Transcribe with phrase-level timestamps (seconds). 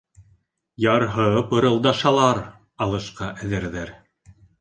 [0.85, 2.39] Ярһып ырылдашалар—
[2.87, 3.93] алышҡа әҙерҙәр.